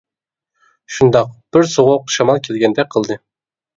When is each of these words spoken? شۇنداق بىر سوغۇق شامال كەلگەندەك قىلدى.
شۇنداق 0.95 1.29
بىر 1.57 1.69
سوغۇق 1.75 2.09
شامال 2.17 2.43
كەلگەندەك 2.49 2.91
قىلدى. 2.97 3.19